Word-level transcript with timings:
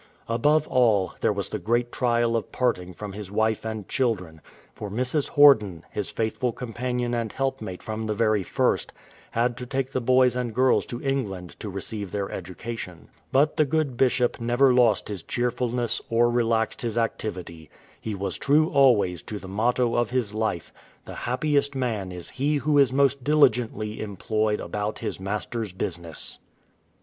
Above 0.27 0.67
all, 0.67 1.13
there 1.21 1.31
was 1.31 1.49
the 1.49 1.59
great 1.59 1.91
trial 1.91 2.35
of 2.35 2.51
parting 2.51 2.91
from 2.91 3.13
his 3.13 3.29
wife 3.29 3.63
and 3.63 3.87
children, 3.87 4.41
for 4.73 4.89
Mrs. 4.89 5.29
Horden, 5.29 5.83
his 5.91 6.09
faithful 6.09 6.51
companion 6.51 7.13
and 7.13 7.31
helpmate 7.31 7.83
from 7.83 8.07
the 8.07 8.15
very 8.15 8.41
first, 8.41 8.93
had 9.29 9.55
to 9.57 9.67
take 9.67 9.91
the 9.91 10.01
boys 10.01 10.35
and 10.35 10.55
girls 10.55 10.87
to 10.87 11.03
England 11.03 11.51
to 11.59 11.69
receive 11.69 12.11
their 12.11 12.31
education. 12.31 13.09
But 13.31 13.57
the 13.57 13.63
good 13.63 13.95
Bishop 13.95 14.39
never 14.41 14.69
196 14.73 15.19
"SI 15.31 15.39
MONUMENTUM 15.39 15.65
REQUIRIS" 15.67 15.99
lost 16.01 16.01
his 16.01 16.01
cheerfulness 16.01 16.01
or 16.09 16.31
relaxed 16.31 16.81
his 16.81 16.97
activity. 16.97 17.69
He 18.01 18.15
was 18.15 18.39
true 18.39 18.71
always 18.71 19.21
to 19.21 19.37
the 19.37 19.47
motto 19.47 19.93
of 19.93 20.09
his 20.09 20.33
life 20.33 20.73
•'* 20.89 21.05
Tlie 21.05 21.15
Jiajipiest 21.15 21.75
man 21.75 22.11
is 22.11 22.31
he 22.31 22.55
who 22.55 22.79
is 22.79 22.91
most 22.91 23.23
diUgeiitltj 23.23 24.01
einployed 24.01 24.57
ahoict 24.67 24.97
his 24.97 25.19
Master'^s 25.19 25.77
business. 25.77 26.39